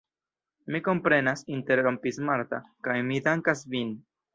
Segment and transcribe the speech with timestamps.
[0.75, 3.99] Mi komprenas, interrompis Marta, kaj mi dankas vin!